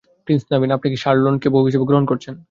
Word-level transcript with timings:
Prince 0.27 0.43
Naveen, 0.51 0.69
আপনি 0.71 0.87
কি 0.89 0.97
শার্লোটকে 0.97 1.47
আপনার 1.47 1.53
বউ 1.53 1.63
হিসেবে 1.65 1.85
গ্রহণ 1.89 2.05
করছেন? 2.05 2.33